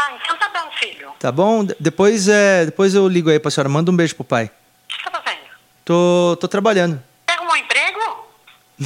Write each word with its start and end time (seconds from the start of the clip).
Ah, 0.00 0.12
então 0.22 0.36
tá 0.36 0.48
bom, 0.48 0.70
filho. 0.78 1.10
Tá 1.18 1.32
bom? 1.32 1.64
De- 1.64 1.74
Depois, 1.80 2.28
é, 2.28 2.66
depois 2.66 2.94
eu 2.94 3.08
ligo 3.08 3.30
aí 3.30 3.38
pra 3.40 3.50
senhora. 3.50 3.68
Manda 3.68 3.90
um 3.90 3.96
beijo 3.96 4.14
pro 4.14 4.24
pai. 4.24 4.44
O 4.46 4.96
que 4.96 5.02
você 5.02 5.10
tá 5.10 5.20
fazendo? 5.22 5.40
Tô, 5.84 6.36
tô 6.40 6.46
trabalhando. 6.48 7.02
Você 7.28 7.36
arrumou 7.36 7.54
um 7.54 7.56
emprego? 7.56 7.98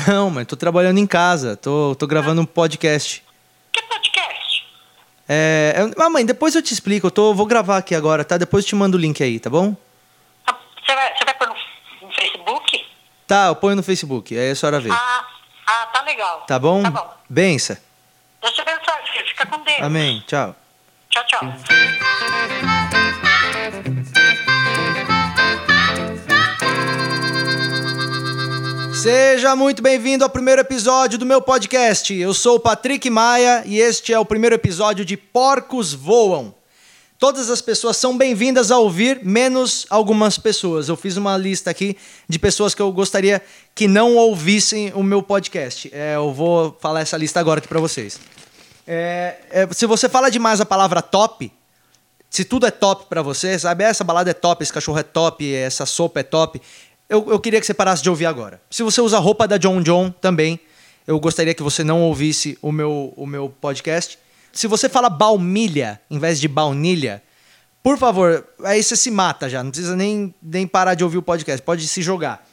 Não, 0.09 0.31
mas 0.31 0.47
tô 0.47 0.57
trabalhando 0.57 0.99
em 0.99 1.07
casa. 1.07 1.57
Tô, 1.57 1.95
tô 1.99 2.07
gravando 2.07 2.41
um 2.41 2.47
podcast. 2.47 3.23
Que 3.71 3.83
podcast? 3.83 4.67
É, 5.29 5.75
é- 5.77 5.99
Mamãe, 6.01 6.25
depois 6.25 6.55
eu 6.55 6.63
te 6.63 6.73
explico. 6.73 7.09
Eu 7.09 7.11
tô, 7.11 7.35
vou 7.35 7.45
gravar 7.47 7.77
aqui 7.77 7.95
agora, 7.95 8.25
tá? 8.25 8.39
Depois 8.39 8.65
eu 8.65 8.69
te 8.69 8.75
mando 8.75 8.97
o 8.97 9.01
link 9.01 9.23
aí, 9.23 9.39
tá 9.39 9.51
bom? 9.51 9.77
Ah, 10.47 10.57
Você 10.87 10.95
vai, 10.95 11.15
você 11.19 11.25
vai 11.27 11.35
pôr 11.35 11.49
no, 11.49 11.55
no 12.09 12.13
Facebook? 12.15 12.87
Tá, 13.27 13.47
eu 13.49 13.57
ponho 13.57 13.77
no 13.77 13.83
Facebook. 13.83 14.37
Aí 14.37 14.51
a 14.51 14.55
senhora 14.57 14.81
vê. 14.81 14.91
Ah, 14.91 15.27
ah, 15.67 15.87
tá 15.93 16.03
legal. 16.03 16.41
Tá 16.47 16.59
bom? 16.59 16.83
Tá 16.83 16.91
bom. 16.91 17.15
Bença. 17.29 17.83
Deus 18.41 18.55
te 18.55 18.61
abençoe, 18.63 19.13
filho. 19.13 19.29
Fica 19.29 19.47
com 19.47 19.59
Deus. 19.63 19.81
Amém. 19.83 20.25
Tchau. 20.27 20.57
Tchau, 21.13 21.25
tchau. 21.27 21.55
Seja 28.95 29.55
muito 29.55 29.83
bem-vindo 29.83 30.25
ao 30.25 30.31
primeiro 30.31 30.63
episódio 30.63 31.19
do 31.19 31.27
meu 31.27 31.43
podcast. 31.43 32.15
Eu 32.15 32.33
sou 32.33 32.57
o 32.57 32.61
Patrick 32.61 33.11
Maia 33.11 33.63
e 33.67 33.79
este 33.79 34.15
é 34.15 34.19
o 34.19 34.25
primeiro 34.25 34.55
episódio 34.55 35.05
de 35.05 35.19
Porcos 35.19 35.93
Voam. 35.93 36.55
Todas 37.19 37.51
as 37.51 37.61
pessoas 37.61 37.99
são 37.99 38.17
bem-vindas 38.17 38.71
a 38.71 38.79
ouvir, 38.79 39.23
menos 39.23 39.85
algumas 39.91 40.39
pessoas. 40.39 40.89
Eu 40.89 40.97
fiz 40.97 41.19
uma 41.19 41.37
lista 41.37 41.69
aqui 41.71 41.95
de 42.27 42.39
pessoas 42.39 42.75
que 42.75 42.81
eu 42.81 42.91
gostaria 42.91 43.43
que 43.75 43.87
não 43.87 44.17
ouvissem 44.17 44.91
o 44.95 45.03
meu 45.03 45.23
podcast. 45.23 45.91
É, 45.93 46.17
eu 46.17 46.33
vou 46.33 46.75
falar 46.81 47.01
essa 47.01 47.19
lista 47.19 47.39
agora 47.39 47.59
aqui 47.59 47.69
para 47.69 47.81
vocês. 47.81 48.19
É, 48.87 49.37
é, 49.51 49.69
se 49.73 49.87
você 49.87 50.09
fala 50.09 50.31
demais 50.31 50.61
a 50.61 50.67
palavra 50.67 51.01
top, 51.01 51.53
se 52.29 52.45
tudo 52.45 52.67
é 52.67 52.71
top 52.71 53.07
pra 53.09 53.23
você, 53.23 53.59
sabe? 53.59 53.85
Essa 53.85 54.03
balada 54.03 54.31
é 54.31 54.35
top, 54.35 54.63
esse 54.63 54.73
cachorro 54.73 54.99
é 54.99 55.03
top, 55.03 55.55
essa 55.55 55.87
sopa 55.87 56.21
é 56.21 56.23
top. 56.23 56.61
Eu, 57.09 57.31
eu 57.31 57.39
queria 57.39 57.61
que 57.61 57.67
você 57.67 57.75
parasse 57.75 58.03
de 58.03 58.09
ouvir 58.09 58.27
agora. 58.27 58.61
Se 58.71 58.83
você 58.83 59.01
usa 59.01 59.19
roupa 59.19 59.47
da 59.47 59.59
John 59.59 59.83
John 59.83 60.11
também, 60.11 60.59
eu 61.07 61.19
gostaria 61.21 61.55
que 61.55 61.63
você 61.63 61.85
não 61.85 62.03
ouvisse 62.03 62.59
o 62.63 62.73
meu, 62.73 63.13
o 63.17 63.27
meu 63.27 63.49
podcast. 63.61 64.19
Se 64.53 64.67
você 64.67 64.89
fala 64.89 65.11
baumilha 65.11 66.01
em 66.11 66.19
vez 66.19 66.41
de 66.41 66.49
baunilha, 66.49 67.23
por 67.83 67.99
favor, 67.99 68.47
aí 68.65 68.83
você 68.83 68.97
se 68.97 69.11
mata 69.11 69.49
já. 69.49 69.63
Não 69.63 69.71
precisa 69.71 69.97
nem, 69.97 70.35
nem 70.43 70.67
parar 70.67 70.95
de 70.95 71.03
ouvir 71.03 71.19
o 71.19 71.23
podcast. 71.23 71.61
Pode 71.61 71.87
se 71.87 72.01
jogar. 72.01 72.47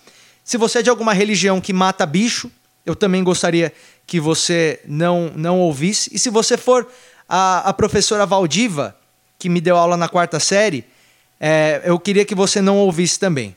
Se 0.44 0.58
você 0.58 0.80
é 0.80 0.82
de 0.82 0.90
alguma 0.90 1.14
religião 1.14 1.62
que 1.62 1.72
mata 1.72 2.06
bicho, 2.06 2.52
eu 2.86 2.96
também 2.96 3.24
gostaria 3.24 3.72
que 4.10 4.20
você 4.20 4.80
não, 4.86 5.32
não 5.36 5.60
ouvisse. 5.60 6.10
E 6.12 6.18
se 6.18 6.32
você 6.32 6.58
for 6.58 6.88
a, 7.28 7.70
a 7.70 7.74
professora 7.74 8.26
Valdiva, 8.26 8.96
que 9.38 9.48
me 9.48 9.62
deu 9.62 9.78
aula 9.78 9.96
na 9.96 10.10
quarta 10.10 10.40
série, 10.40 10.84
é, 11.40 11.84
eu 11.86 12.00
queria 12.00 12.26
que 12.26 12.34
você 12.34 12.60
não 12.60 12.80
ouvisse 12.80 13.20
também. 13.20 13.56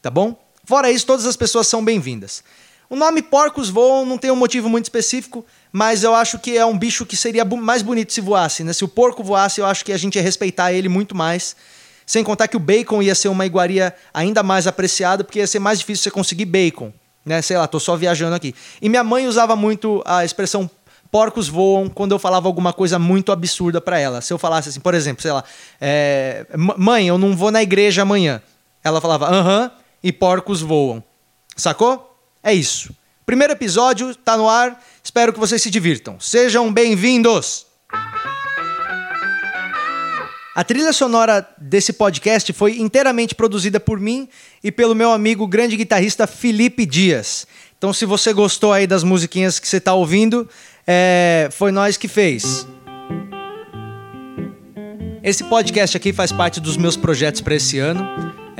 Tá 0.00 0.08
bom? 0.08 0.34
Fora 0.64 0.90
isso, 0.90 1.04
todas 1.04 1.26
as 1.26 1.36
pessoas 1.36 1.66
são 1.66 1.84
bem-vindas. 1.84 2.42
O 2.88 2.96
nome 2.96 3.20
porcos 3.20 3.68
voam 3.68 4.06
não 4.06 4.16
tem 4.16 4.30
um 4.30 4.36
motivo 4.36 4.70
muito 4.70 4.86
específico, 4.86 5.44
mas 5.70 6.02
eu 6.02 6.14
acho 6.14 6.38
que 6.38 6.56
é 6.56 6.64
um 6.64 6.76
bicho 6.76 7.04
que 7.04 7.16
seria 7.16 7.44
mais 7.44 7.82
bonito 7.82 8.12
se 8.12 8.22
voasse, 8.22 8.64
né? 8.64 8.72
Se 8.72 8.84
o 8.84 8.88
porco 8.88 9.22
voasse, 9.22 9.60
eu 9.60 9.66
acho 9.66 9.84
que 9.84 9.92
a 9.92 9.98
gente 9.98 10.16
ia 10.16 10.22
respeitar 10.22 10.72
ele 10.72 10.88
muito 10.88 11.14
mais. 11.14 11.54
Sem 12.06 12.24
contar 12.24 12.48
que 12.48 12.56
o 12.56 12.60
bacon 12.60 13.02
ia 13.02 13.14
ser 13.14 13.28
uma 13.28 13.44
iguaria 13.44 13.94
ainda 14.14 14.42
mais 14.42 14.66
apreciada, 14.66 15.22
porque 15.22 15.38
ia 15.38 15.46
ser 15.46 15.58
mais 15.58 15.78
difícil 15.78 16.04
você 16.04 16.10
conseguir 16.10 16.46
bacon. 16.46 16.90
Né? 17.30 17.40
Sei 17.42 17.56
lá, 17.56 17.66
tô 17.68 17.78
só 17.78 17.96
viajando 17.96 18.34
aqui. 18.34 18.52
E 18.82 18.88
minha 18.88 19.04
mãe 19.04 19.26
usava 19.28 19.54
muito 19.54 20.02
a 20.04 20.24
expressão 20.24 20.68
porcos 21.12 21.48
voam 21.48 21.88
quando 21.88 22.10
eu 22.12 22.18
falava 22.18 22.48
alguma 22.48 22.72
coisa 22.72 22.98
muito 22.98 23.30
absurda 23.32 23.80
pra 23.80 23.98
ela. 23.98 24.20
Se 24.20 24.32
eu 24.32 24.38
falasse 24.38 24.68
assim, 24.68 24.80
por 24.80 24.94
exemplo, 24.94 25.22
sei 25.22 25.30
lá, 25.32 25.42
é, 25.80 26.44
"M- 26.54 26.74
mãe, 26.76 27.06
eu 27.08 27.16
não 27.18 27.36
vou 27.36 27.50
na 27.52 27.62
igreja 27.62 28.02
amanhã. 28.02 28.42
Ela 28.82 29.00
falava, 29.00 29.26
aham, 29.28 29.70
e 30.02 30.12
porcos 30.12 30.60
voam. 30.60 31.02
Sacou? 31.56 32.16
É 32.42 32.52
isso. 32.52 32.94
Primeiro 33.24 33.52
episódio 33.52 34.12
tá 34.14 34.36
no 34.36 34.48
ar. 34.48 34.82
Espero 35.04 35.32
que 35.32 35.38
vocês 35.38 35.62
se 35.62 35.70
divirtam. 35.70 36.18
Sejam 36.18 36.72
bem-vindos! 36.72 37.66
A 40.60 40.62
trilha 40.62 40.92
sonora 40.92 41.48
desse 41.56 41.90
podcast 41.90 42.52
foi 42.52 42.80
inteiramente 42.80 43.34
produzida 43.34 43.80
por 43.80 43.98
mim 43.98 44.28
e 44.62 44.70
pelo 44.70 44.94
meu 44.94 45.10
amigo 45.10 45.46
grande 45.46 45.74
guitarrista 45.74 46.26
Felipe 46.26 46.84
Dias. 46.84 47.46
Então, 47.78 47.94
se 47.94 48.04
você 48.04 48.30
gostou 48.34 48.70
aí 48.70 48.86
das 48.86 49.02
musiquinhas 49.02 49.58
que 49.58 49.66
você 49.66 49.78
está 49.78 49.94
ouvindo, 49.94 50.46
é, 50.86 51.48
foi 51.50 51.72
nós 51.72 51.96
que 51.96 52.06
fez. 52.08 52.66
Esse 55.22 55.44
podcast 55.44 55.96
aqui 55.96 56.12
faz 56.12 56.30
parte 56.30 56.60
dos 56.60 56.76
meus 56.76 56.94
projetos 56.94 57.40
para 57.40 57.54
esse 57.54 57.78
ano. 57.78 58.06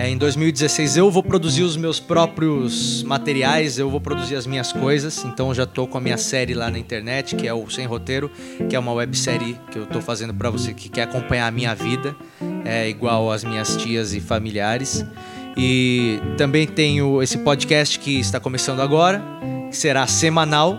É, 0.00 0.08
em 0.08 0.16
2016 0.16 0.96
eu 0.96 1.10
vou 1.10 1.22
produzir 1.22 1.62
os 1.62 1.76
meus 1.76 2.00
próprios 2.00 3.02
materiais, 3.02 3.78
eu 3.78 3.90
vou 3.90 4.00
produzir 4.00 4.34
as 4.34 4.46
minhas 4.46 4.72
coisas. 4.72 5.22
Então 5.26 5.52
já 5.52 5.66
tô 5.66 5.86
com 5.86 5.98
a 5.98 6.00
minha 6.00 6.16
série 6.16 6.54
lá 6.54 6.70
na 6.70 6.78
internet, 6.78 7.36
que 7.36 7.46
é 7.46 7.52
o 7.52 7.68
Sem 7.68 7.84
Roteiro, 7.84 8.30
que 8.66 8.74
é 8.74 8.78
uma 8.78 8.94
websérie 8.94 9.58
que 9.70 9.78
eu 9.78 9.84
tô 9.84 10.00
fazendo 10.00 10.32
para 10.32 10.48
você 10.48 10.72
que 10.72 10.88
quer 10.88 11.02
acompanhar 11.02 11.48
a 11.48 11.50
minha 11.50 11.74
vida, 11.74 12.16
é 12.64 12.88
igual 12.88 13.30
as 13.30 13.44
minhas 13.44 13.76
tias 13.76 14.14
e 14.14 14.20
familiares. 14.20 15.04
E 15.54 16.18
também 16.38 16.66
tenho 16.66 17.22
esse 17.22 17.36
podcast 17.36 17.98
que 17.98 18.18
está 18.20 18.40
começando 18.40 18.80
agora, 18.80 19.22
que 19.68 19.76
será 19.76 20.06
semanal. 20.06 20.78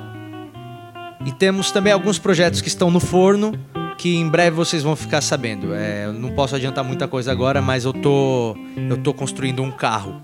E 1.24 1.32
temos 1.32 1.70
também 1.70 1.94
alguns 1.94 2.18
projetos 2.18 2.60
que 2.60 2.70
estão 2.70 2.90
no 2.90 3.00
forno, 3.00 3.54
que 4.02 4.18
em 4.18 4.28
breve 4.28 4.56
vocês 4.56 4.82
vão 4.82 4.96
ficar 4.96 5.22
sabendo. 5.22 5.76
É, 5.76 6.08
eu 6.08 6.14
não 6.14 6.32
posso 6.32 6.56
adiantar 6.56 6.84
muita 6.84 7.08
coisa 7.08 7.32
agora, 7.32 7.62
mas 7.62 7.86
eu 7.86 7.94
tô, 7.94 8.58
eu 8.90 8.98
tô 8.98 9.14
construindo 9.14 9.62
um 9.62 9.70
carro. 9.70 10.20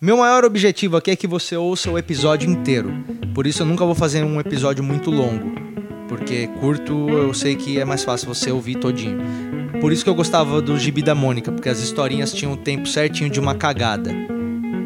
Meu 0.00 0.18
maior 0.18 0.44
objetivo 0.44 0.96
aqui 0.96 1.10
é 1.10 1.16
que 1.16 1.26
você 1.26 1.56
ouça 1.56 1.90
o 1.90 1.98
episódio 1.98 2.48
inteiro. 2.48 2.94
Por 3.34 3.44
isso 3.44 3.62
eu 3.62 3.66
nunca 3.66 3.84
vou 3.84 3.94
fazer 3.96 4.22
um 4.22 4.38
episódio 4.38 4.84
muito 4.84 5.10
longo, 5.10 5.50
porque 6.08 6.46
curto 6.60 7.08
eu 7.08 7.34
sei 7.34 7.56
que 7.56 7.80
é 7.80 7.84
mais 7.84 8.04
fácil 8.04 8.32
você 8.32 8.52
ouvir 8.52 8.76
todinho. 8.76 9.18
Por 9.80 9.90
isso 9.90 10.04
que 10.04 10.10
eu 10.10 10.14
gostava 10.14 10.62
do 10.62 10.78
Gibi 10.78 11.02
da 11.02 11.14
Mônica, 11.14 11.50
porque 11.50 11.68
as 11.68 11.80
historinhas 11.80 12.32
tinham 12.32 12.52
o 12.52 12.56
tempo 12.56 12.86
certinho 12.86 13.28
de 13.28 13.40
uma 13.40 13.56
cagada. 13.56 14.12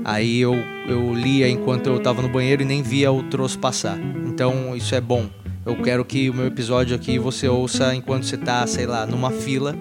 Aí 0.06 0.40
eu, 0.40 0.54
eu 0.88 1.12
lia 1.12 1.50
enquanto 1.50 1.88
eu 1.88 2.00
tava 2.00 2.22
no 2.22 2.30
banheiro 2.30 2.62
e 2.62 2.64
nem 2.64 2.82
via 2.82 3.12
o 3.12 3.22
troço 3.24 3.58
passar. 3.58 3.98
Então 4.26 4.74
isso 4.74 4.94
é 4.94 5.02
bom. 5.02 5.28
Eu 5.66 5.76
quero 5.76 6.04
que 6.04 6.28
o 6.28 6.34
meu 6.34 6.46
episódio 6.46 6.94
aqui 6.94 7.18
você 7.18 7.48
ouça 7.48 7.94
enquanto 7.94 8.24
você 8.26 8.36
tá, 8.36 8.66
sei 8.66 8.84
lá, 8.84 9.06
numa 9.06 9.30
fila. 9.30 9.74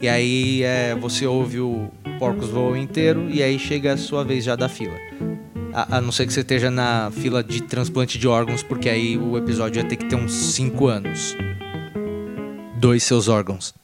E 0.00 0.08
aí 0.08 0.62
é, 0.62 0.94
você 0.94 1.26
ouve 1.26 1.60
o 1.60 1.90
Porcos 2.18 2.48
Voam 2.48 2.76
inteiro 2.76 3.28
e 3.30 3.42
aí 3.42 3.58
chega 3.58 3.92
a 3.92 3.96
sua 3.98 4.24
vez 4.24 4.44
já 4.44 4.56
da 4.56 4.68
fila. 4.68 4.94
A, 5.74 5.98
a 5.98 6.00
não 6.00 6.10
ser 6.10 6.26
que 6.26 6.32
você 6.32 6.40
esteja 6.40 6.70
na 6.70 7.10
fila 7.10 7.44
de 7.44 7.62
transplante 7.62 8.18
de 8.18 8.26
órgãos, 8.26 8.62
porque 8.62 8.88
aí 8.88 9.18
o 9.18 9.36
episódio 9.36 9.80
ia 9.80 9.86
ter 9.86 9.96
que 9.96 10.06
ter 10.06 10.16
uns 10.16 10.32
5 10.32 10.86
anos. 10.86 11.36
Dois 12.78 13.02
seus 13.02 13.28
órgãos. 13.28 13.74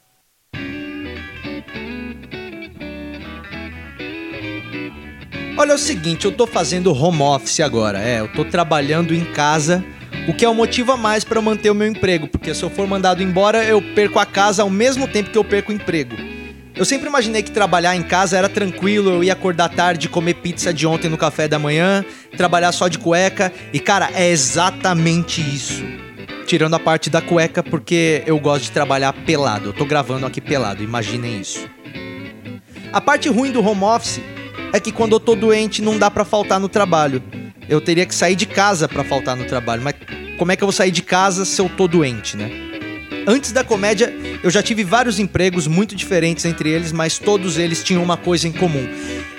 Olha 5.59 5.73
é 5.73 5.75
o 5.75 5.79
seguinte, 5.79 6.25
eu 6.25 6.33
tô 6.33 6.47
fazendo 6.47 6.93
home 6.95 7.21
office 7.21 7.61
agora. 7.61 8.01
É, 8.01 8.21
eu 8.21 8.33
tô 8.33 8.43
trabalhando 8.43 9.15
em 9.15 9.25
casa, 9.33 9.84
o 10.28 10.33
que 10.33 10.45
é 10.45 10.49
um 10.49 10.55
motivo 10.55 10.97
mais 10.97 11.25
para 11.25 11.39
eu 11.39 11.43
manter 11.43 11.71
o 11.71 11.75
meu 11.75 11.89
emprego, 11.89 12.28
porque 12.28 12.55
se 12.55 12.62
eu 12.62 12.71
for 12.71 12.87
mandado 12.87 13.23
embora, 13.23 13.65
eu 13.65 13.83
perco 13.95 14.19
a 14.19 14.27
casa 14.27 14.62
ao 14.62 14.71
mesmo 14.71 15.09
tempo 15.09 15.31
que 15.31 15.39
eu 15.39 15.45
perco 15.45 15.73
o 15.73 15.75
emprego. 15.75 16.17
Eu 16.75 16.84
sempre 16.87 17.06
imaginei 17.06 17.43
que 17.43 17.50
trabalhar 17.50 17.95
em 17.95 18.03
casa 18.03 18.39
era 18.39 18.49
tranquilo, 18.49 19.11
eu 19.11 19.25
ia 19.25 19.34
acordar 19.34 19.69
tarde, 19.69 20.09
comer 20.09 20.34
pizza 20.34 20.72
de 20.72 20.87
ontem 20.87 21.09
no 21.09 21.19
café 21.19 21.47
da 21.47 21.59
manhã, 21.59 22.05
trabalhar 22.37 22.72
só 22.72 22.89
de 22.89 22.99
cueca, 22.99 23.53
e 23.72 23.78
cara, 23.78 24.11
é 24.15 24.31
exatamente 24.31 25.41
isso. 25.41 25.84
Tirando 26.47 26.75
a 26.75 26.81
parte 26.81 27.11
da 27.11 27.21
cueca, 27.21 27.63
porque 27.63 28.22
eu 28.27 28.39
gosto 28.39 28.65
de 28.65 28.71
trabalhar 28.71 29.13
pelado. 29.13 29.69
Eu 29.69 29.72
tô 29.72 29.84
gravando 29.84 30.25
aqui 30.25 30.41
pelado, 30.41 30.83
imaginem 30.83 31.41
isso. 31.41 31.69
A 32.92 33.01
parte 33.01 33.28
ruim 33.28 33.51
do 33.51 33.66
home 33.66 33.84
office 33.84 34.21
é 34.72 34.81
que 34.81 34.92
quando 34.92 35.13
eu 35.13 35.21
tô 35.21 35.34
doente 35.34 35.83
não 35.83 35.98
dá 35.98 36.10
pra 36.10 36.25
faltar 36.25 36.59
no 36.59 36.69
trabalho. 36.69 37.22
Eu 37.68 37.80
teria 37.80 38.06
que 38.06 38.14
sair 38.14 38.36
de 38.36 38.47
casa 38.47 38.88
pra 38.88 39.04
faltar 39.04 39.36
no 39.36 39.44
trabalho, 39.44 39.82
mas 39.82 39.94
como 40.38 40.53
é 40.53 40.56
que 40.56 40.62
eu 40.62 40.66
vou 40.66 40.72
sair 40.72 40.91
de 40.91 41.03
casa 41.03 41.44
se 41.44 41.60
eu 41.60 41.68
tô 41.68 41.86
doente, 41.86 42.36
né? 42.36 42.50
Antes 43.26 43.53
da 43.53 43.62
comédia, 43.62 44.12
eu 44.42 44.50
já 44.50 44.62
tive 44.62 44.82
vários 44.82 45.18
empregos 45.18 45.66
muito 45.68 45.94
diferentes 45.94 46.44
entre 46.44 46.68
eles, 46.68 46.91
mas 46.91 47.18
todos 47.18 47.56
eles 47.56 47.84
tinham 47.84 48.03
uma 48.03 48.16
coisa 48.16 48.48
em 48.48 48.53
comum. 48.53 48.88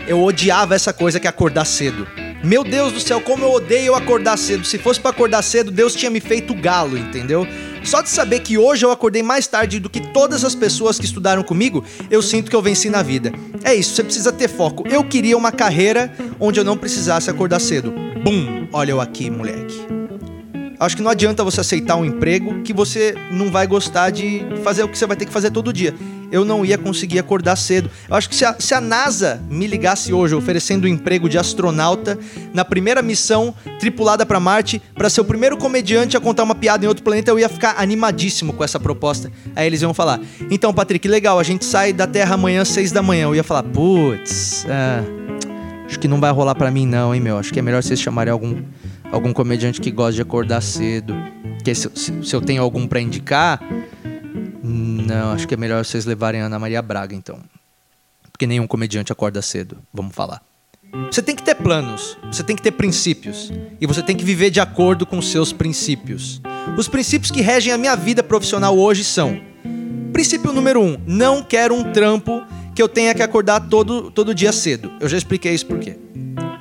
Eu 0.07 0.21
odiava 0.23 0.73
essa 0.73 0.93
coisa 0.93 1.19
que 1.19 1.27
é 1.27 1.29
acordar 1.29 1.65
cedo. 1.65 2.07
Meu 2.43 2.63
Deus 2.63 2.93
do 2.93 2.99
céu, 2.99 3.19
como 3.21 3.43
eu 3.45 3.51
odeio 3.51 3.95
acordar 3.95 4.37
cedo. 4.37 4.65
Se 4.65 4.77
fosse 4.77 4.99
pra 4.99 5.11
acordar 5.11 5.41
cedo, 5.41 5.71
Deus 5.71 5.95
tinha 5.95 6.11
me 6.11 6.19
feito 6.19 6.53
galo, 6.53 6.97
entendeu? 6.97 7.47
Só 7.83 8.01
de 8.01 8.09
saber 8.09 8.39
que 8.39 8.57
hoje 8.57 8.85
eu 8.85 8.91
acordei 8.91 9.21
mais 9.21 9.45
tarde 9.45 9.79
do 9.79 9.89
que 9.89 9.99
todas 9.99 10.43
as 10.43 10.55
pessoas 10.55 10.97
que 10.97 11.05
estudaram 11.05 11.43
comigo, 11.43 11.83
eu 12.09 12.21
sinto 12.21 12.49
que 12.49 12.55
eu 12.55 12.61
venci 12.61 12.89
na 12.89 13.03
vida. 13.03 13.31
É 13.63 13.75
isso, 13.75 13.95
você 13.95 14.03
precisa 14.03 14.31
ter 14.31 14.47
foco. 14.47 14.87
Eu 14.87 15.03
queria 15.03 15.37
uma 15.37 15.51
carreira 15.51 16.13
onde 16.39 16.59
eu 16.59 16.63
não 16.63 16.77
precisasse 16.77 17.29
acordar 17.29 17.59
cedo. 17.59 17.93
Bum! 18.23 18.67
Olha 18.71 18.91
eu 18.91 19.01
aqui, 19.01 19.29
moleque. 19.29 19.85
Acho 20.79 20.97
que 20.97 21.01
não 21.01 21.11
adianta 21.11 21.43
você 21.43 21.61
aceitar 21.61 21.95
um 21.95 22.03
emprego 22.03 22.61
que 22.63 22.73
você 22.73 23.15
não 23.31 23.51
vai 23.51 23.67
gostar 23.67 24.09
de 24.09 24.41
fazer 24.63 24.83
o 24.83 24.89
que 24.89 24.97
você 24.97 25.05
vai 25.05 25.15
ter 25.15 25.25
que 25.25 25.31
fazer 25.31 25.51
todo 25.51 25.71
dia. 25.71 25.93
Eu 26.33 26.43
não 26.43 26.65
ia 26.65 26.79
conseguir 26.79 27.19
acordar 27.19 27.55
cedo. 27.55 27.91
Eu 28.09 28.15
acho 28.15 28.27
que 28.27 28.35
se 28.35 28.43
a, 28.43 28.55
se 28.57 28.73
a 28.73 28.81
NASA 28.81 29.39
me 29.51 29.67
ligasse 29.67 30.11
hoje 30.11 30.33
oferecendo 30.33 30.85
um 30.85 30.87
emprego 30.87 31.29
de 31.29 31.37
astronauta 31.37 32.17
na 32.51 32.65
primeira 32.65 33.03
missão 33.03 33.53
tripulada 33.79 34.25
para 34.25 34.39
Marte, 34.39 34.81
para 34.95 35.11
ser 35.11 35.21
o 35.21 35.25
primeiro 35.25 35.55
comediante 35.57 36.17
a 36.17 36.19
contar 36.19 36.41
uma 36.41 36.55
piada 36.55 36.83
em 36.83 36.87
outro 36.87 37.03
planeta, 37.03 37.29
eu 37.29 37.37
ia 37.37 37.47
ficar 37.47 37.75
animadíssimo 37.77 38.51
com 38.51 38.63
essa 38.63 38.79
proposta. 38.79 39.31
Aí 39.55 39.67
eles 39.67 39.83
iam 39.83 39.93
falar: 39.93 40.19
Então, 40.49 40.73
Patrick, 40.73 41.07
legal, 41.07 41.37
a 41.37 41.43
gente 41.43 41.65
sai 41.65 41.93
da 41.93 42.07
Terra 42.07 42.33
amanhã 42.33 42.63
às 42.63 42.69
seis 42.69 42.91
da 42.91 43.03
manhã. 43.03 43.25
Eu 43.25 43.35
ia 43.35 43.43
falar: 43.43 43.61
Putz, 43.61 44.65
é, 44.67 45.03
acho 45.85 45.99
que 45.99 46.07
não 46.07 46.19
vai 46.19 46.31
rolar 46.31 46.55
para 46.55 46.71
mim, 46.71 46.87
não, 46.87 47.13
hein, 47.13 47.21
meu? 47.21 47.37
Acho 47.37 47.53
que 47.53 47.59
é 47.59 47.61
melhor 47.61 47.83
vocês 47.83 48.01
chamarem 48.01 48.31
algum 48.31 48.59
algum 49.11 49.31
comediante 49.31 49.79
que 49.79 49.91
gosta 49.91 50.13
de 50.13 50.23
acordar 50.23 50.61
cedo. 50.61 51.13
Que 51.63 51.75
se, 51.75 51.87
se, 51.93 52.23
se 52.23 52.35
eu 52.35 52.41
tenho 52.41 52.63
algum 52.63 52.87
para 52.87 52.99
indicar, 52.99 53.61
não, 54.63 55.33
acho 55.33 55.47
que 55.47 55.53
é 55.53 55.57
melhor 55.57 55.83
vocês 55.83 56.05
levarem 56.05 56.41
a 56.41 56.45
Ana 56.45 56.57
Maria 56.57 56.81
Braga, 56.81 57.13
então. 57.13 57.39
Porque 58.31 58.47
nenhum 58.47 58.65
comediante 58.65 59.11
acorda 59.11 59.41
cedo, 59.41 59.77
vamos 59.93 60.15
falar. 60.15 60.41
Você 61.11 61.21
tem 61.21 61.35
que 61.35 61.43
ter 61.43 61.55
planos, 61.55 62.17
você 62.31 62.43
tem 62.43 62.55
que 62.55 62.61
ter 62.61 62.71
princípios. 62.71 63.51
E 63.81 63.85
você 63.85 64.01
tem 64.01 64.15
que 64.15 64.23
viver 64.23 64.49
de 64.49 64.59
acordo 64.59 65.05
com 65.05 65.21
seus 65.21 65.51
princípios. 65.51 66.41
Os 66.77 66.87
princípios 66.87 67.31
que 67.31 67.41
regem 67.41 67.73
a 67.73 67.77
minha 67.77 67.95
vida 67.95 68.23
profissional 68.23 68.77
hoje 68.77 69.03
são: 69.03 69.41
princípio 70.13 70.53
número 70.53 70.79
um, 70.81 70.97
não 71.05 71.43
quero 71.43 71.75
um 71.75 71.91
trampo 71.91 72.43
que 72.75 72.81
eu 72.81 72.87
tenha 72.87 73.13
que 73.13 73.23
acordar 73.23 73.61
todo, 73.61 74.11
todo 74.11 74.33
dia 74.33 74.51
cedo. 74.51 74.91
Eu 74.99 75.09
já 75.09 75.17
expliquei 75.17 75.53
isso 75.53 75.65
por 75.65 75.79
quê. 75.79 75.97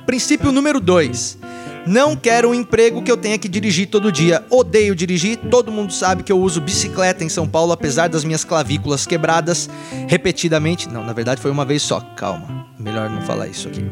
Princípio 0.05 0.51
número 0.51 0.79
dois, 0.79 1.37
não 1.85 2.15
quero 2.15 2.49
um 2.49 2.53
emprego 2.53 3.01
que 3.01 3.11
eu 3.11 3.17
tenha 3.17 3.37
que 3.37 3.49
dirigir 3.49 3.87
todo 3.87 4.11
dia. 4.11 4.45
Odeio 4.49 4.95
dirigir. 4.95 5.37
Todo 5.37 5.71
mundo 5.71 5.91
sabe 5.91 6.23
que 6.23 6.31
eu 6.31 6.39
uso 6.39 6.61
bicicleta 6.61 7.23
em 7.23 7.29
São 7.29 7.47
Paulo, 7.47 7.73
apesar 7.73 8.07
das 8.07 8.23
minhas 8.23 8.43
clavículas 8.43 9.05
quebradas 9.05 9.69
repetidamente. 10.07 10.87
Não, 10.87 11.03
na 11.03 11.13
verdade 11.13 11.41
foi 11.41 11.51
uma 11.51 11.65
vez 11.65 11.81
só. 11.81 11.99
Calma. 12.15 12.67
Melhor 12.79 13.09
não 13.09 13.21
falar 13.21 13.47
isso 13.47 13.67
aqui. 13.67 13.85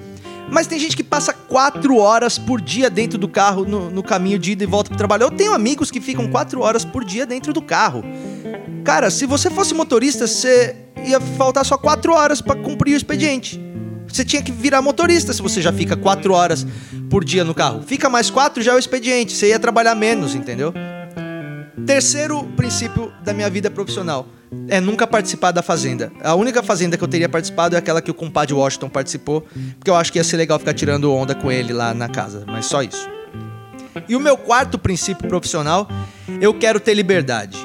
Mas 0.49 0.67
tem 0.67 0.79
gente 0.79 0.97
que 0.97 1.03
passa 1.03 1.33
quatro 1.33 1.97
horas 1.97 2.37
por 2.37 2.59
dia 2.59 2.89
dentro 2.89 3.17
do 3.17 3.27
carro 3.27 3.63
no, 3.65 3.89
no 3.89 4.03
caminho 4.03 4.37
de 4.37 4.51
ida 4.51 4.63
e 4.63 4.67
volta 4.67 4.89
para 4.89 4.95
o 4.95 4.97
trabalho. 4.97 5.23
Eu 5.23 5.31
tenho 5.31 5.53
amigos 5.53 5.89
que 5.89 6.01
ficam 6.01 6.29
quatro 6.29 6.61
horas 6.61 6.83
por 6.83 7.05
dia 7.05 7.25
dentro 7.25 7.53
do 7.53 7.61
carro. 7.61 8.03
Cara, 8.83 9.09
se 9.09 9.25
você 9.25 9.49
fosse 9.49 9.73
motorista, 9.73 10.27
você 10.27 10.75
ia 11.05 11.19
faltar 11.19 11.65
só 11.65 11.77
quatro 11.77 12.13
horas 12.13 12.41
para 12.41 12.55
cumprir 12.61 12.93
o 12.93 12.97
expediente. 12.97 13.70
Você 14.11 14.25
tinha 14.25 14.41
que 14.41 14.51
virar 14.51 14.81
motorista 14.81 15.33
se 15.33 15.41
você 15.41 15.61
já 15.61 15.71
fica 15.71 15.95
quatro 15.95 16.33
horas 16.33 16.65
por 17.09 17.23
dia 17.23 17.43
no 17.43 17.53
carro. 17.53 17.81
Fica 17.81 18.09
mais 18.09 18.29
quatro, 18.29 18.61
já 18.61 18.73
é 18.73 18.75
o 18.75 18.79
expediente. 18.79 19.33
Você 19.33 19.49
ia 19.49 19.59
trabalhar 19.59 19.95
menos, 19.95 20.35
entendeu? 20.35 20.73
Terceiro 21.85 22.43
princípio 22.55 23.11
da 23.23 23.33
minha 23.33 23.49
vida 23.49 23.71
profissional 23.71 24.27
é 24.67 24.79
nunca 24.79 25.07
participar 25.07 25.51
da 25.51 25.61
fazenda. 25.61 26.11
A 26.21 26.35
única 26.35 26.61
fazenda 26.61 26.97
que 26.97 27.03
eu 27.03 27.07
teria 27.07 27.29
participado 27.29 27.75
é 27.75 27.79
aquela 27.79 28.01
que 28.01 28.11
o 28.11 28.13
compadre 28.13 28.53
Washington 28.53 28.89
participou, 28.89 29.45
porque 29.77 29.89
eu 29.89 29.95
acho 29.95 30.11
que 30.11 30.19
ia 30.19 30.23
ser 30.23 30.37
legal 30.37 30.59
ficar 30.59 30.73
tirando 30.73 31.13
onda 31.13 31.33
com 31.33 31.51
ele 31.51 31.71
lá 31.73 31.93
na 31.93 32.09
casa, 32.09 32.43
mas 32.47 32.65
só 32.65 32.83
isso. 32.83 33.09
E 34.07 34.15
o 34.15 34.19
meu 34.19 34.37
quarto 34.37 34.77
princípio 34.77 35.27
profissional, 35.27 35.87
eu 36.39 36.53
quero 36.53 36.79
ter 36.79 36.93
liberdade. 36.93 37.57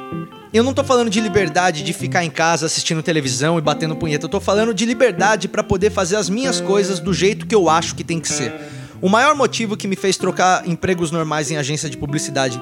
Eu 0.56 0.64
não 0.64 0.72
tô 0.72 0.82
falando 0.82 1.10
de 1.10 1.20
liberdade 1.20 1.82
de 1.82 1.92
ficar 1.92 2.24
em 2.24 2.30
casa 2.30 2.64
assistindo 2.64 3.02
televisão 3.02 3.58
e 3.58 3.60
batendo 3.60 3.94
punheta. 3.94 4.24
Eu 4.24 4.28
tô 4.30 4.40
falando 4.40 4.72
de 4.72 4.86
liberdade 4.86 5.48
para 5.48 5.62
poder 5.62 5.90
fazer 5.90 6.16
as 6.16 6.30
minhas 6.30 6.62
coisas 6.62 6.98
do 6.98 7.12
jeito 7.12 7.46
que 7.46 7.54
eu 7.54 7.68
acho 7.68 7.94
que 7.94 8.02
tem 8.02 8.18
que 8.18 8.26
ser. 8.26 8.54
O 9.02 9.08
maior 9.10 9.36
motivo 9.36 9.76
que 9.76 9.86
me 9.86 9.94
fez 9.94 10.16
trocar 10.16 10.66
empregos 10.66 11.10
normais 11.10 11.50
em 11.50 11.58
agência 11.58 11.90
de 11.90 11.98
publicidade 11.98 12.58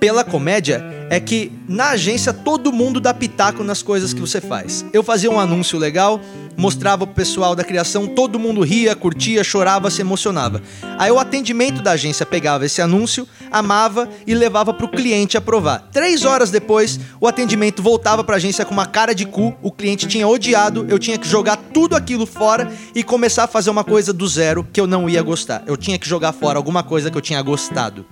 pela 0.00 0.24
comédia 0.24 0.84
é 1.10 1.20
que 1.20 1.52
na 1.68 1.90
agência 1.90 2.32
todo 2.32 2.72
mundo 2.72 3.00
dá 3.00 3.14
pitaco 3.14 3.62
nas 3.62 3.82
coisas 3.82 4.12
que 4.12 4.20
você 4.20 4.40
faz. 4.40 4.84
Eu 4.92 5.02
fazia 5.02 5.30
um 5.30 5.38
anúncio 5.38 5.78
legal, 5.78 6.20
mostrava 6.56 7.06
pro 7.06 7.14
pessoal 7.14 7.54
da 7.54 7.62
criação, 7.62 8.06
todo 8.06 8.38
mundo 8.38 8.62
ria, 8.62 8.96
curtia, 8.96 9.44
chorava, 9.44 9.90
se 9.90 10.00
emocionava. 10.00 10.62
Aí 10.98 11.10
o 11.10 11.18
atendimento 11.18 11.82
da 11.82 11.92
agência 11.92 12.24
pegava 12.24 12.66
esse 12.66 12.80
anúncio, 12.80 13.28
amava 13.50 14.08
e 14.26 14.34
levava 14.34 14.72
pro 14.72 14.88
cliente 14.88 15.36
aprovar. 15.36 15.88
Três 15.92 16.24
horas 16.24 16.50
depois, 16.50 16.98
o 17.20 17.26
atendimento 17.26 17.82
voltava 17.82 18.24
pra 18.24 18.36
agência 18.36 18.64
com 18.64 18.72
uma 18.72 18.86
cara 18.86 19.14
de 19.14 19.26
cu, 19.26 19.54
o 19.62 19.70
cliente 19.70 20.06
tinha 20.06 20.26
odiado, 20.26 20.86
eu 20.88 20.98
tinha 20.98 21.18
que 21.18 21.28
jogar 21.28 21.56
tudo 21.56 21.94
aquilo 21.94 22.26
fora 22.26 22.72
e 22.94 23.02
começar 23.02 23.44
a 23.44 23.48
fazer 23.48 23.70
uma 23.70 23.84
coisa 23.84 24.12
do 24.12 24.26
zero 24.26 24.66
que 24.72 24.80
eu 24.80 24.86
não 24.86 25.08
ia 25.08 25.22
gostar. 25.22 25.62
Eu 25.66 25.76
tinha 25.76 25.98
que 25.98 26.08
jogar 26.08 26.32
fora 26.32 26.58
alguma 26.58 26.82
coisa 26.82 27.10
que 27.10 27.16
eu 27.16 27.22
tinha 27.22 27.40
gostado. 27.42 28.06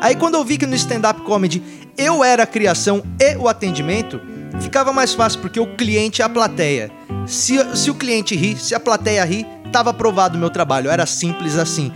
Aí 0.00 0.14
quando 0.14 0.34
eu 0.34 0.44
vi 0.44 0.58
que 0.58 0.66
no 0.66 0.74
stand-up 0.74 1.22
comedy 1.22 1.62
eu 1.96 2.22
era 2.22 2.44
a 2.44 2.46
criação 2.46 3.02
e 3.20 3.36
o 3.36 3.48
atendimento, 3.48 4.20
ficava 4.60 4.92
mais 4.92 5.12
fácil 5.14 5.40
porque 5.40 5.58
o 5.58 5.76
cliente 5.76 6.22
é 6.22 6.24
a 6.24 6.28
plateia. 6.28 6.90
Se, 7.26 7.58
se 7.76 7.90
o 7.90 7.94
cliente 7.94 8.36
ri, 8.36 8.56
se 8.56 8.74
a 8.74 8.80
plateia 8.80 9.24
ri, 9.24 9.44
tava 9.72 9.90
aprovado 9.90 10.36
o 10.36 10.40
meu 10.40 10.50
trabalho. 10.50 10.90
Era 10.90 11.06
simples 11.06 11.56
assim. 11.56 11.92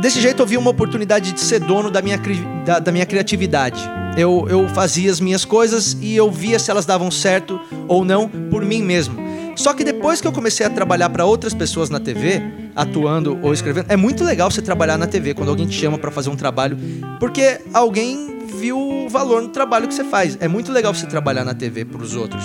Desse 0.00 0.20
jeito 0.20 0.42
eu 0.42 0.46
vi 0.46 0.56
uma 0.56 0.70
oportunidade 0.70 1.32
de 1.32 1.40
ser 1.40 1.60
dono 1.60 1.90
da 1.90 2.02
minha, 2.02 2.18
da, 2.64 2.78
da 2.78 2.92
minha 2.92 3.06
criatividade. 3.06 3.80
Eu, 4.16 4.46
eu 4.48 4.68
fazia 4.68 5.10
as 5.10 5.18
minhas 5.18 5.44
coisas 5.44 5.96
e 6.00 6.14
eu 6.14 6.30
via 6.30 6.58
se 6.58 6.70
elas 6.70 6.86
davam 6.86 7.10
certo 7.10 7.60
ou 7.88 8.04
não 8.04 8.28
por 8.28 8.64
mim 8.64 8.82
mesmo. 8.82 9.16
Só 9.56 9.72
que 9.72 9.84
depois 9.84 10.20
que 10.20 10.26
eu 10.26 10.32
comecei 10.32 10.64
a 10.66 10.70
trabalhar 10.70 11.10
para 11.10 11.24
outras 11.24 11.54
pessoas 11.54 11.90
na 11.90 12.00
TV, 12.00 12.42
atuando 12.74 13.38
ou 13.42 13.52
escrevendo, 13.52 13.86
é 13.88 13.96
muito 13.96 14.24
legal 14.24 14.50
você 14.50 14.62
trabalhar 14.62 14.98
na 14.98 15.06
TV 15.06 15.34
quando 15.34 15.48
alguém 15.48 15.66
te 15.66 15.78
chama 15.78 15.98
para 15.98 16.10
fazer 16.10 16.30
um 16.30 16.36
trabalho, 16.36 16.76
porque 17.20 17.60
alguém 17.72 18.46
viu 18.46 18.78
o 18.78 19.08
valor 19.08 19.42
no 19.42 19.48
trabalho 19.48 19.88
que 19.88 19.94
você 19.94 20.04
faz. 20.04 20.36
É 20.40 20.48
muito 20.48 20.72
legal 20.72 20.94
você 20.94 21.06
trabalhar 21.06 21.44
na 21.44 21.54
TV 21.54 21.84
para 21.84 22.02
os 22.02 22.14
outros. 22.14 22.44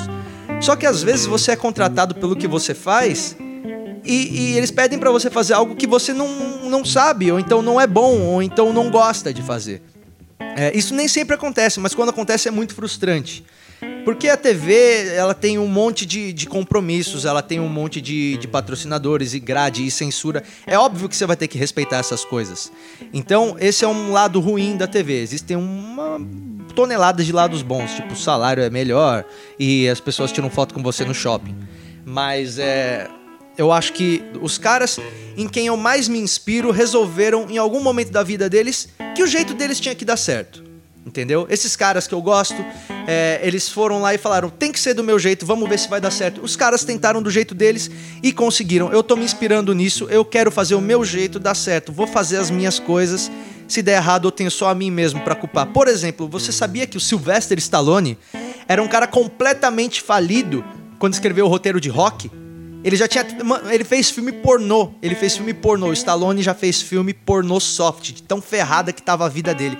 Só 0.61 0.75
que 0.75 0.85
às 0.85 1.01
vezes 1.01 1.25
você 1.25 1.51
é 1.51 1.55
contratado 1.55 2.15
pelo 2.15 2.35
que 2.35 2.47
você 2.47 2.73
faz 2.73 3.35
e, 4.03 4.53
e 4.53 4.57
eles 4.57 4.71
pedem 4.71 4.99
para 4.99 5.11
você 5.11 5.29
fazer 5.29 5.53
algo 5.53 5.75
que 5.75 5.87
você 5.87 6.13
não, 6.13 6.27
não 6.69 6.83
sabe, 6.83 7.31
ou 7.31 7.39
então 7.39 7.61
não 7.61 7.79
é 7.79 7.87
bom, 7.87 8.19
ou 8.21 8.41
então 8.41 8.73
não 8.73 8.89
gosta 8.89 9.33
de 9.33 9.41
fazer. 9.41 9.81
É, 10.39 10.75
isso 10.75 10.93
nem 10.93 11.07
sempre 11.07 11.35
acontece, 11.35 11.79
mas 11.79 11.93
quando 11.93 12.09
acontece 12.09 12.47
é 12.47 12.51
muito 12.51 12.73
frustrante. 12.73 13.45
Porque 14.05 14.27
a 14.27 14.37
TV, 14.37 15.13
ela 15.13 15.33
tem 15.33 15.59
um 15.59 15.67
monte 15.67 16.05
de, 16.05 16.33
de 16.33 16.47
compromissos, 16.47 17.25
ela 17.25 17.41
tem 17.41 17.59
um 17.59 17.69
monte 17.69 18.01
de, 18.01 18.37
de, 18.37 18.47
patrocinadores 18.47 19.33
e 19.33 19.39
grade 19.39 19.85
e 19.85 19.91
censura. 19.91 20.43
É 20.65 20.77
óbvio 20.77 21.07
que 21.07 21.15
você 21.15 21.25
vai 21.25 21.35
ter 21.35 21.47
que 21.47 21.57
respeitar 21.57 21.97
essas 21.97 22.25
coisas. 22.25 22.71
Então, 23.13 23.55
esse 23.59 23.85
é 23.85 23.87
um 23.87 24.11
lado 24.11 24.39
ruim 24.39 24.77
da 24.77 24.87
TV. 24.87 25.21
Existem 25.21 25.57
uma 25.57 26.19
tonelada 26.73 27.23
de 27.23 27.31
lados 27.31 27.61
bons, 27.61 27.93
tipo, 27.93 28.13
o 28.13 28.15
salário 28.15 28.63
é 28.63 28.69
melhor 28.69 29.25
e 29.59 29.87
as 29.89 29.99
pessoas 29.99 30.31
tiram 30.31 30.49
foto 30.49 30.73
com 30.73 30.81
você 30.81 31.03
no 31.03 31.13
shopping. 31.13 31.55
Mas 32.05 32.57
é, 32.57 33.07
eu 33.57 33.71
acho 33.71 33.93
que 33.93 34.23
os 34.41 34.57
caras 34.57 34.97
em 35.35 35.47
quem 35.47 35.67
eu 35.67 35.77
mais 35.77 36.07
me 36.07 36.19
inspiro 36.19 36.71
resolveram, 36.71 37.49
em 37.49 37.57
algum 37.57 37.81
momento 37.81 38.11
da 38.11 38.23
vida 38.23 38.49
deles, 38.49 38.87
que 39.15 39.21
o 39.21 39.27
jeito 39.27 39.53
deles 39.53 39.79
tinha 39.79 39.93
que 39.93 40.05
dar 40.05 40.17
certo. 40.17 40.63
Entendeu? 41.05 41.47
Esses 41.49 41.75
caras 41.75 42.07
que 42.07 42.13
eu 42.13 42.21
gosto, 42.21 42.55
é, 43.11 43.39
eles 43.41 43.67
foram 43.67 43.99
lá 43.99 44.13
e 44.13 44.19
falaram: 44.19 44.51
tem 44.51 44.71
que 44.71 44.79
ser 44.79 44.93
do 44.93 45.03
meu 45.03 45.17
jeito, 45.17 45.43
vamos 45.43 45.67
ver 45.67 45.79
se 45.79 45.89
vai 45.89 45.99
dar 45.99 46.11
certo. 46.11 46.41
Os 46.43 46.55
caras 46.55 46.83
tentaram 46.83 47.23
do 47.23 47.31
jeito 47.31 47.55
deles 47.55 47.89
e 48.21 48.31
conseguiram. 48.31 48.93
Eu 48.93 49.01
tô 49.01 49.15
me 49.15 49.25
inspirando 49.25 49.73
nisso, 49.73 50.07
eu 50.11 50.23
quero 50.23 50.51
fazer 50.51 50.75
o 50.75 50.81
meu 50.81 51.03
jeito 51.03 51.39
dar 51.39 51.55
certo, 51.55 51.91
vou 51.91 52.05
fazer 52.05 52.37
as 52.37 52.51
minhas 52.51 52.77
coisas. 52.77 53.31
Se 53.67 53.81
der 53.81 53.97
errado, 53.97 54.27
eu 54.27 54.31
tenho 54.31 54.51
só 54.51 54.69
a 54.69 54.75
mim 54.75 54.91
mesmo 54.91 55.21
para 55.21 55.33
culpar. 55.33 55.65
Por 55.67 55.87
exemplo, 55.87 56.27
você 56.27 56.51
sabia 56.51 56.85
que 56.85 56.97
o 56.97 56.99
Sylvester 56.99 57.57
Stallone 57.57 58.15
era 58.67 58.81
um 58.81 58.87
cara 58.87 59.07
completamente 59.07 60.03
falido 60.03 60.63
quando 60.99 61.13
escreveu 61.13 61.47
o 61.47 61.49
roteiro 61.49 61.81
de 61.81 61.89
rock? 61.89 62.29
Ele 62.83 62.95
já 62.95 63.07
tinha. 63.07 63.25
Ele 63.71 63.83
fez 63.83 64.11
filme 64.11 64.31
pornô. 64.31 64.91
Ele 65.01 65.15
fez 65.15 65.35
filme 65.35 65.53
pornô. 65.53 65.87
O 65.87 65.93
Stallone 65.93 66.43
já 66.43 66.53
fez 66.53 66.79
filme 66.79 67.13
pornô 67.13 67.59
soft, 67.59 68.11
de 68.11 68.21
tão 68.21 68.39
ferrada 68.39 68.93
que 68.93 69.01
tava 69.01 69.25
a 69.25 69.29
vida 69.29 69.53
dele. 69.53 69.77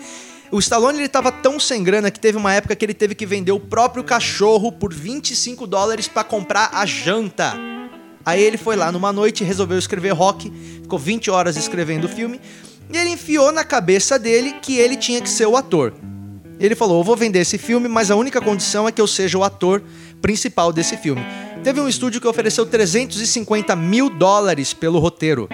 O 0.51 0.58
Stallone 0.58 0.98
ele 0.98 1.08
tava 1.08 1.32
tão 1.32 1.60
sem 1.60 1.84
grana 1.84 2.10
que 2.10 2.20
teve 2.20 2.36
uma 2.36 2.51
época 2.51 2.75
que 2.75 2.84
ele 2.84 2.94
teve 2.94 3.13
que 3.13 3.25
vender 3.25 3.51
o 3.51 3.60
próprio 3.60 4.03
cachorro 4.03 4.72
por 4.72 4.91
25 4.91 5.68
dólares 5.68 6.08
para 6.08 6.24
comprar 6.24 6.72
a 6.74 6.88
janta. 6.88 7.53
Aí 8.25 8.41
ele 8.41 8.58
foi 8.58 8.75
lá 8.75 8.91
numa 8.91 9.13
noite, 9.13 9.44
resolveu 9.44 9.77
escrever 9.77 10.12
rock, 10.12 10.51
ficou 10.82 10.98
20 10.98 11.29
horas 11.29 11.56
escrevendo 11.56 12.06
o 12.06 12.10
filme, 12.10 12.41
e 12.91 12.98
ele 12.98 13.12
enfiou 13.12 13.51
na 13.51 13.63
cabeça 13.63 14.18
dele 14.18 14.53
que 14.62 14.75
ele 14.77 14.98
tinha 14.98 15.22
que 15.22 15.29
ser 15.29 15.46
o 15.46 15.56
ator. 15.56 15.94
Ele 16.60 16.75
falou: 16.75 17.00
Eu 17.00 17.03
vou 17.03 17.15
vender 17.15 17.39
esse 17.39 17.58
filme, 17.58 17.88
mas 17.88 18.10
a 18.10 18.15
única 18.15 18.41
condição 18.41 18.88
é 18.88 18.91
que 18.91 19.00
eu 19.00 19.08
seja 19.08 19.38
o 19.38 19.44
ator 19.44 19.84
principal 20.20 20.74
desse 20.74 20.98
filme. 20.98 21.22
Teve 21.63 21.79
um 21.79 21.88
estúdio 21.88 22.20
que 22.20 22.27
ofereceu 22.27 22.65
350 22.65 23.75
mil 23.75 24.10
dólares 24.10 24.74
pelo 24.74 24.98
roteiro. 24.98 25.48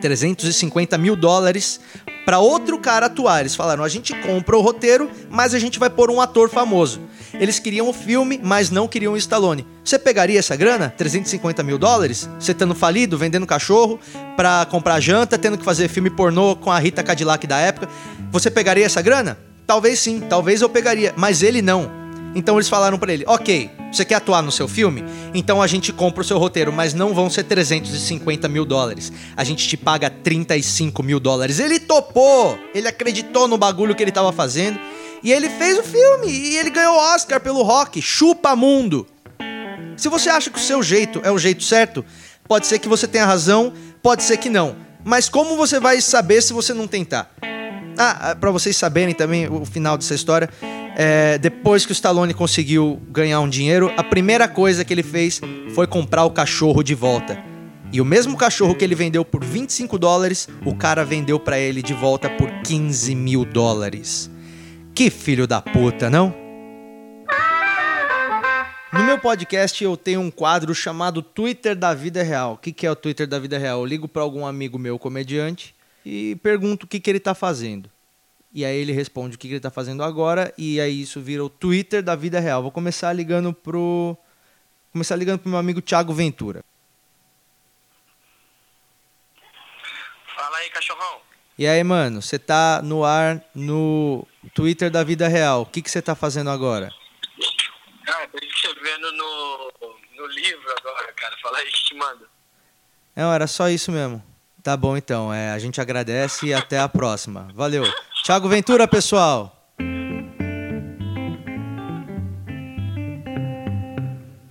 350 0.00 0.98
mil 0.98 1.14
dólares 1.14 1.78
para 2.24 2.38
outro 2.38 2.78
cara 2.78 3.06
atuar. 3.06 3.40
Eles 3.40 3.54
falaram: 3.54 3.84
a 3.84 3.88
gente 3.88 4.14
compra 4.14 4.56
o 4.56 4.60
roteiro, 4.60 5.10
mas 5.30 5.54
a 5.54 5.58
gente 5.58 5.78
vai 5.78 5.90
pôr 5.90 6.10
um 6.10 6.20
ator 6.20 6.48
famoso. 6.48 7.00
Eles 7.34 7.58
queriam 7.58 7.88
o 7.88 7.92
filme, 7.92 8.38
mas 8.42 8.70
não 8.70 8.86
queriam 8.86 9.14
o 9.14 9.16
Stallone. 9.16 9.66
Você 9.84 9.98
pegaria 9.98 10.38
essa 10.38 10.54
grana? 10.54 10.92
350 10.96 11.62
mil 11.62 11.78
dólares? 11.78 12.28
Você 12.38 12.52
estando 12.52 12.74
falido, 12.74 13.16
vendendo 13.16 13.46
cachorro 13.46 13.98
pra 14.36 14.66
comprar 14.66 15.00
janta, 15.00 15.38
tendo 15.38 15.56
que 15.56 15.64
fazer 15.64 15.88
filme 15.88 16.10
pornô 16.10 16.56
com 16.56 16.70
a 16.70 16.78
Rita 16.78 17.02
Cadillac 17.02 17.46
da 17.46 17.58
época. 17.58 17.88
Você 18.30 18.50
pegaria 18.50 18.84
essa 18.84 19.00
grana? 19.00 19.38
Talvez 19.66 19.98
sim, 19.98 20.20
talvez 20.20 20.60
eu 20.60 20.68
pegaria, 20.68 21.14
mas 21.16 21.42
ele 21.42 21.62
não. 21.62 22.01
Então 22.34 22.56
eles 22.56 22.68
falaram 22.68 22.98
para 22.98 23.12
ele: 23.12 23.24
ok, 23.26 23.70
você 23.92 24.04
quer 24.04 24.16
atuar 24.16 24.42
no 24.42 24.50
seu 24.50 24.66
filme? 24.66 25.04
Então 25.34 25.60
a 25.60 25.66
gente 25.66 25.92
compra 25.92 26.22
o 26.22 26.24
seu 26.24 26.38
roteiro, 26.38 26.72
mas 26.72 26.94
não 26.94 27.14
vão 27.14 27.28
ser 27.28 27.44
350 27.44 28.48
mil 28.48 28.64
dólares. 28.64 29.12
A 29.36 29.44
gente 29.44 29.68
te 29.68 29.76
paga 29.76 30.08
35 30.08 31.02
mil 31.02 31.20
dólares. 31.20 31.58
Ele 31.58 31.78
topou! 31.78 32.58
Ele 32.74 32.88
acreditou 32.88 33.46
no 33.46 33.58
bagulho 33.58 33.94
que 33.94 34.02
ele 34.02 34.12
tava 34.12 34.32
fazendo. 34.32 34.78
E 35.22 35.30
ele 35.30 35.48
fez 35.48 35.78
o 35.78 35.82
filme. 35.82 36.28
E 36.28 36.56
ele 36.56 36.70
ganhou 36.70 36.96
Oscar 36.96 37.40
pelo 37.40 37.62
rock. 37.62 38.00
Chupa 38.00 38.56
mundo! 38.56 39.06
Se 39.96 40.08
você 40.08 40.30
acha 40.30 40.50
que 40.50 40.58
o 40.58 40.62
seu 40.62 40.82
jeito 40.82 41.20
é 41.22 41.30
o 41.30 41.38
jeito 41.38 41.62
certo, 41.62 42.04
pode 42.48 42.66
ser 42.66 42.78
que 42.78 42.88
você 42.88 43.06
tenha 43.06 43.26
razão, 43.26 43.72
pode 44.02 44.22
ser 44.22 44.36
que 44.38 44.48
não. 44.48 44.74
Mas 45.04 45.28
como 45.28 45.56
você 45.56 45.78
vai 45.78 46.00
saber 46.00 46.42
se 46.42 46.52
você 46.52 46.72
não 46.72 46.88
tentar? 46.88 47.30
Ah, 47.98 48.34
para 48.38 48.50
vocês 48.50 48.76
saberem 48.76 49.14
também 49.14 49.48
o 49.48 49.64
final 49.64 49.98
dessa 49.98 50.14
história, 50.14 50.48
é, 50.96 51.38
depois 51.38 51.86
que 51.86 51.92
o 51.92 51.94
Stallone 51.94 52.34
conseguiu 52.34 53.00
ganhar 53.08 53.40
um 53.40 53.48
dinheiro, 53.48 53.92
a 53.96 54.04
primeira 54.04 54.46
coisa 54.46 54.84
que 54.84 54.92
ele 54.92 55.02
fez 55.02 55.40
foi 55.74 55.86
comprar 55.86 56.24
o 56.24 56.30
cachorro 56.30 56.82
de 56.82 56.94
volta. 56.94 57.42
E 57.92 58.00
o 58.00 58.04
mesmo 58.04 58.36
cachorro 58.36 58.74
que 58.74 58.84
ele 58.84 58.94
vendeu 58.94 59.24
por 59.24 59.44
25 59.44 59.98
dólares, 59.98 60.48
o 60.64 60.74
cara 60.74 61.04
vendeu 61.04 61.38
para 61.38 61.58
ele 61.58 61.82
de 61.82 61.92
volta 61.92 62.30
por 62.30 62.50
15 62.62 63.14
mil 63.14 63.44
dólares. 63.44 64.30
Que 64.94 65.10
filho 65.10 65.46
da 65.46 65.60
puta, 65.60 66.08
não? 66.08 66.34
No 68.92 69.04
meu 69.04 69.18
podcast 69.18 69.82
eu 69.82 69.96
tenho 69.96 70.20
um 70.20 70.30
quadro 70.30 70.74
chamado 70.74 71.22
Twitter 71.22 71.74
da 71.74 71.94
Vida 71.94 72.22
Real. 72.22 72.54
O 72.54 72.58
que 72.58 72.86
é 72.86 72.90
o 72.90 72.96
Twitter 72.96 73.26
da 73.26 73.38
Vida 73.38 73.56
Real? 73.56 73.80
Eu 73.80 73.86
ligo 73.86 74.06
para 74.06 74.22
algum 74.22 74.44
amigo 74.44 74.78
meu 74.78 74.98
comediante 74.98 75.74
e 76.04 76.36
pergunto 76.42 76.84
o 76.84 76.88
que, 76.88 77.00
que 77.00 77.10
ele 77.10 77.18
está 77.18 77.34
fazendo. 77.34 77.88
E 78.54 78.66
aí 78.66 78.76
ele 78.76 78.92
responde 78.92 79.36
o 79.36 79.38
que 79.38 79.46
ele 79.46 79.56
está 79.56 79.70
fazendo 79.70 80.02
agora, 80.02 80.52
e 80.58 80.78
aí 80.78 81.00
isso 81.00 81.20
vira 81.20 81.42
o 81.42 81.48
Twitter 81.48 82.02
da 82.02 82.14
vida 82.14 82.38
real. 82.38 82.60
Vou 82.62 82.70
começar 82.70 83.10
ligando 83.12 83.52
pro. 83.52 84.16
Começar 84.92 85.16
ligando 85.16 85.38
pro 85.38 85.48
meu 85.48 85.58
amigo 85.58 85.80
Thiago 85.80 86.12
Ventura. 86.12 86.62
Fala 90.36 90.58
aí, 90.58 90.68
cachorrão. 90.68 91.20
E 91.58 91.66
aí, 91.66 91.82
mano, 91.82 92.20
você 92.20 92.38
tá 92.38 92.82
no 92.82 93.04
ar 93.04 93.42
no 93.54 94.26
Twitter 94.52 94.90
da 94.90 95.02
vida 95.02 95.28
real. 95.28 95.62
O 95.62 95.66
que 95.66 95.80
você 95.80 96.02
tá 96.02 96.14
fazendo 96.14 96.50
agora? 96.50 96.92
Ah, 98.06 98.26
tô 98.26 98.38
escrevendo 98.38 99.12
no, 99.12 99.72
no 100.16 100.26
livro 100.26 100.74
agora, 100.78 101.10
cara. 101.14 101.34
Fala 101.42 101.58
aí, 101.58 101.70
te 101.70 101.94
manda. 101.94 102.26
Não, 103.16 103.32
era 103.32 103.46
só 103.46 103.68
isso 103.68 103.90
mesmo. 103.90 104.22
Tá 104.62 104.76
bom 104.76 104.96
então, 104.96 105.34
é, 105.34 105.50
a 105.50 105.58
gente 105.58 105.80
agradece 105.80 106.46
e 106.46 106.54
até 106.54 106.78
a 106.78 106.88
próxima. 106.88 107.48
Valeu. 107.52 107.82
Tiago 108.22 108.48
Ventura, 108.48 108.86
pessoal. 108.86 109.56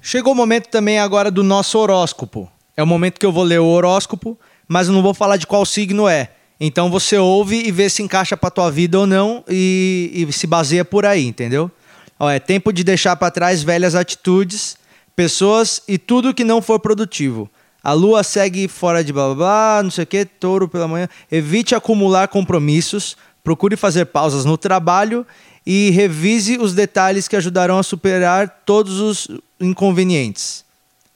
Chegou 0.01 0.33
o 0.33 0.35
momento 0.35 0.67
também 0.67 0.99
agora 0.99 1.31
do 1.31 1.43
nosso 1.43 1.79
horóscopo. 1.79 2.51
É 2.75 2.83
o 2.83 2.87
momento 2.87 3.19
que 3.19 3.25
eu 3.25 3.31
vou 3.31 3.43
ler 3.43 3.61
o 3.61 3.67
horóscopo, 3.67 4.37
mas 4.67 4.87
eu 4.87 4.93
não 4.93 5.01
vou 5.01 5.13
falar 5.13 5.37
de 5.37 5.47
qual 5.47 5.65
signo 5.65 6.09
é. 6.09 6.31
Então 6.59 6.91
você 6.91 7.17
ouve 7.17 7.65
e 7.65 7.71
vê 7.71 7.89
se 7.89 8.03
encaixa 8.03 8.35
pra 8.35 8.51
tua 8.51 8.69
vida 8.69 8.99
ou 8.99 9.07
não 9.07 9.45
e, 9.47 10.11
e 10.13 10.33
se 10.33 10.45
baseia 10.45 10.83
por 10.83 11.05
aí, 11.05 11.25
entendeu? 11.25 11.71
Ó, 12.19 12.29
é 12.29 12.37
tempo 12.37 12.73
de 12.73 12.83
deixar 12.83 13.15
para 13.15 13.31
trás 13.31 13.63
velhas 13.63 13.95
atitudes, 13.95 14.75
pessoas 15.15 15.81
e 15.87 15.97
tudo 15.97 16.33
que 16.33 16.43
não 16.43 16.61
for 16.61 16.81
produtivo. 16.81 17.49
A 17.83 17.93
lua 17.93 18.23
segue 18.23 18.67
fora 18.67 19.03
de 19.03 19.11
blá 19.11 19.27
blá 19.27 19.35
blá, 19.35 19.83
não 19.83 19.89
sei 19.89 20.03
o 20.03 20.07
que, 20.07 20.25
touro 20.25 20.67
pela 20.67 20.87
manhã. 20.87 21.07
Evite 21.31 21.73
acumular 21.73 22.27
compromissos, 22.27 23.17
procure 23.43 23.75
fazer 23.75 24.05
pausas 24.05 24.45
no 24.45 24.57
trabalho 24.57 25.25
e 25.65 25.89
revise 25.91 26.57
os 26.57 26.73
detalhes 26.73 27.27
que 27.27 27.35
ajudarão 27.35 27.79
a 27.79 27.83
superar 27.83 28.61
todos 28.65 28.99
os 28.99 29.27
inconvenientes. 29.59 30.63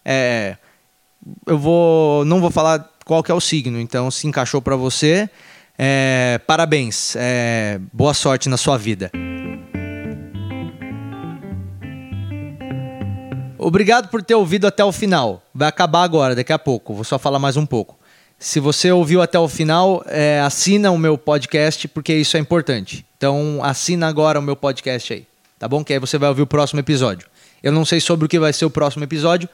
É, 0.04 0.58
eu 1.46 1.58
vou, 1.58 2.26
não 2.26 2.40
vou 2.40 2.52
falar 2.52 2.90
qual 3.06 3.24
que 3.24 3.32
é 3.32 3.36
o 3.36 3.42
signo, 3.42 3.80
então 3.80 4.10
se 4.10 4.28
encaixou 4.28 4.62
para 4.62 4.76
você, 4.76 5.30
é, 5.78 6.40
parabéns, 6.48 7.16
é, 7.16 7.80
boa 7.92 8.14
sorte 8.14 8.50
na 8.50 8.58
sua 8.58 8.78
vida. 8.78 9.12
Obrigado 13.68 14.10
por 14.10 14.22
ter 14.22 14.36
ouvido 14.36 14.68
até 14.68 14.86
o 14.86 14.92
final. 14.92 15.42
Vai 15.52 15.68
acabar 15.68 16.04
agora, 16.04 16.36
daqui 16.36 16.54
a 16.54 16.60
pouco. 16.60 16.94
Vou 16.94 17.04
só 17.04 17.18
falar 17.18 17.40
mais 17.40 17.58
um 17.58 17.66
pouco. 17.66 17.98
Se 18.38 18.60
você 18.60 18.92
ouviu 18.92 19.24
até 19.24 19.40
o 19.40 19.48
final, 19.48 20.04
é, 20.06 20.40
assina 20.40 20.92
o 20.92 21.00
meu 21.00 21.18
podcast, 21.18 21.88
porque 21.88 22.14
isso 22.14 22.38
é 22.38 22.40
importante. 22.40 23.04
Então, 23.18 23.62
assina 23.64 24.08
agora 24.08 24.38
o 24.38 24.42
meu 24.44 24.56
podcast 24.56 25.12
aí, 25.12 25.26
tá 25.58 25.68
bom? 25.68 25.84
Que 25.84 25.94
aí 25.94 26.00
você 26.00 26.16
vai 26.20 26.30
ouvir 26.30 26.44
o 26.44 26.46
próximo 26.46 26.80
episódio. 26.80 27.28
Eu 27.64 27.72
não 27.72 27.84
sei 27.84 28.00
sobre 28.00 28.28
o 28.28 28.30
que 28.30 28.38
vai 28.38 28.54
ser 28.54 28.66
o 28.66 28.70
próximo 28.70 29.04
episódio, 29.04 29.50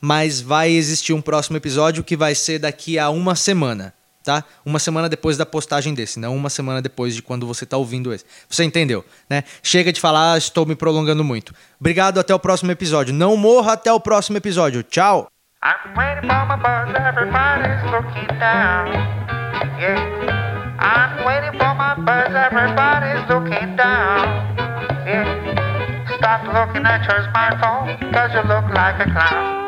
mas 0.00 0.40
vai 0.40 0.70
existir 0.70 1.12
um 1.12 1.20
próximo 1.20 1.56
episódio 1.56 2.04
que 2.04 2.16
vai 2.16 2.36
ser 2.36 2.60
daqui 2.60 3.00
a 3.00 3.10
uma 3.10 3.34
semana 3.34 3.92
tá? 4.26 4.44
Uma 4.64 4.78
semana 4.78 5.08
depois 5.08 5.36
da 5.36 5.46
postagem 5.46 5.94
desse, 5.94 6.18
não 6.18 6.36
uma 6.36 6.50
semana 6.50 6.82
depois 6.82 7.14
de 7.14 7.22
quando 7.22 7.46
você 7.46 7.64
está 7.64 7.76
ouvindo 7.76 8.12
esse. 8.12 8.24
Você 8.48 8.64
entendeu, 8.64 9.04
né? 9.30 9.44
Chega 9.62 9.92
de 9.92 10.00
falar, 10.00 10.36
estou 10.36 10.66
me 10.66 10.74
prolongando 10.74 11.22
muito. 11.24 11.54
Obrigado, 11.80 12.18
até 12.18 12.34
o 12.34 12.38
próximo 12.38 12.72
episódio. 12.72 13.14
Não 13.14 13.36
morra 13.36 13.74
até 13.74 13.92
o 13.92 14.00
próximo 14.00 14.36
episódio. 14.36 14.82
Tchau. 14.82 15.30
Stop 26.16 26.46
looking 26.46 26.86
at 26.86 27.04
your 27.06 27.20
smartphone, 27.28 28.12
cause 28.12 28.32
you 28.32 28.42
look 28.48 28.64
like 28.74 28.98
a 29.00 29.04
clown. 29.12 29.65